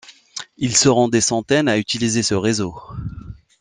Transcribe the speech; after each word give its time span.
Ils 0.57 0.75
seront 0.75 1.09
des 1.09 1.21
centaines 1.21 1.67
à 1.67 1.77
utiliser 1.77 2.23
ce 2.23 2.33
réseau. 2.33 2.75